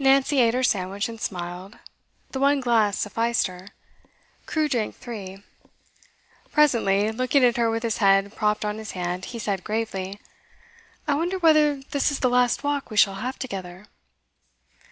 Nancy 0.00 0.40
ate 0.40 0.54
her 0.54 0.64
sandwich 0.64 1.08
and 1.08 1.20
smiled. 1.20 1.78
The 2.32 2.40
one 2.40 2.58
glass 2.58 2.98
sufficed 2.98 3.46
her; 3.46 3.68
Crewe 4.44 4.68
drank 4.68 4.96
three. 4.96 5.44
Presently, 6.50 7.12
looking 7.12 7.44
at 7.44 7.56
her 7.56 7.70
with 7.70 7.84
his 7.84 7.98
head 7.98 8.34
propped 8.34 8.64
on 8.64 8.78
his 8.78 8.90
hand, 8.90 9.26
he 9.26 9.38
said 9.38 9.62
gravely: 9.62 10.18
'I 11.06 11.14
wonder 11.14 11.38
whether 11.38 11.76
this 11.92 12.10
is 12.10 12.18
the 12.18 12.28
last 12.28 12.64
walk 12.64 12.90
we 12.90 12.96
shall 12.96 13.14
have 13.22 13.38
together? 13.38 13.86